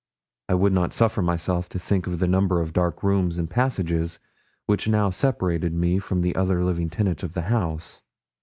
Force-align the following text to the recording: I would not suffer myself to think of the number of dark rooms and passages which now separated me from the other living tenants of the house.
I 0.49 0.55
would 0.55 0.73
not 0.73 0.93
suffer 0.93 1.21
myself 1.21 1.69
to 1.69 1.77
think 1.77 2.07
of 2.07 2.17
the 2.17 2.25
number 2.27 2.59
of 2.59 2.73
dark 2.73 3.03
rooms 3.03 3.37
and 3.37 3.47
passages 3.47 4.17
which 4.65 4.87
now 4.87 5.11
separated 5.11 5.75
me 5.75 5.99
from 5.99 6.21
the 6.21 6.35
other 6.35 6.63
living 6.63 6.89
tenants 6.89 7.21
of 7.21 7.35
the 7.35 7.41
house. 7.53 8.01